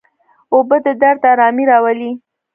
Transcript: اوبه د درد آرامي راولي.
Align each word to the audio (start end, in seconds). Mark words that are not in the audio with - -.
اوبه 0.53 0.77
د 0.85 0.87
درد 1.01 1.21
آرامي 1.31 1.65
راولي. 1.71 2.11